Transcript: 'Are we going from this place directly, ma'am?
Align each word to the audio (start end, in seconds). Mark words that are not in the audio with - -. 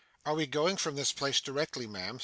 'Are 0.25 0.33
we 0.33 0.47
going 0.47 0.77
from 0.77 0.95
this 0.95 1.11
place 1.13 1.39
directly, 1.39 1.85
ma'am? 1.85 2.19